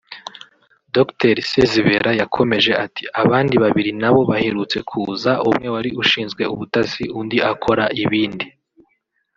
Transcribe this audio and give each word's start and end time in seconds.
Dr 0.95 1.35
Sezibera 1.51 2.11
yakomeje 2.21 2.71
ati 2.85 3.03
“Abandi 3.21 3.55
babiri 3.63 3.91
nabo 4.01 4.21
baherutse 4.29 4.77
kuza 4.89 5.31
umwe 5.49 5.67
wari 5.75 5.89
ushinzwe 6.01 6.43
ubutasi 6.53 7.03
undi 7.19 7.37
akora 7.51 7.83
ibindi 8.03 8.45